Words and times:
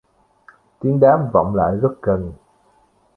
tiếng 0.79 0.99
đáp 0.99 1.29
vọng 1.33 1.55
lại 1.55 1.75
rất 1.77 1.91
gần 2.01 2.33